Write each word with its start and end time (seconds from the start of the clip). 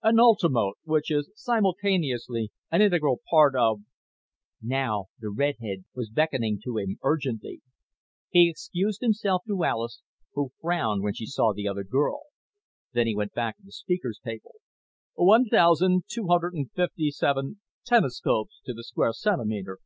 "...an 0.04 0.20
ultimote, 0.20 0.74
which 0.84 1.10
is 1.10 1.28
simultaneously 1.34 2.52
an 2.70 2.80
integral 2.80 3.18
part 3.28 3.56
of..." 3.56 3.80
Now 4.62 5.06
the 5.18 5.30
redhead 5.30 5.84
was 5.96 6.10
beckoning 6.10 6.60
to 6.62 6.76
him 6.76 6.98
urgently. 7.02 7.60
He 8.28 8.48
excused 8.48 9.00
himself 9.00 9.42
to 9.48 9.64
Alis, 9.64 10.00
who 10.34 10.52
frowned 10.60 11.02
when 11.02 11.14
she 11.14 11.26
saw 11.26 11.52
the 11.52 11.66
other 11.66 11.82
girl; 11.82 12.22
then 12.92 13.08
he 13.08 13.16
went 13.16 13.32
back 13.34 13.58
of 13.58 13.64
the 13.64 13.72
speaker's 13.72 14.20
table("... 14.24 14.54
1,257 15.14 17.60
tenescopes 17.84 18.60
to 18.64 18.72
the 18.72 18.84
square 18.84 19.12
centimeter 19.12 19.80